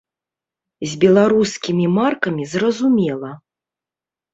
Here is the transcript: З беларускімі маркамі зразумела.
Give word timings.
З 0.93 0.97
беларускімі 1.03 1.85
маркамі 2.01 2.51
зразумела. 2.59 3.31